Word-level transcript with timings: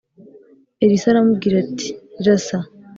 Elisa 0.83 1.07
aramubwira 1.09 1.55
ati 1.63 1.89
rasa 2.25 2.57